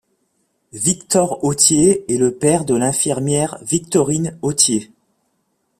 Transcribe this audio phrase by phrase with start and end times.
[0.73, 4.91] Victor Autier est le père de l'infirmière Victorine Autier.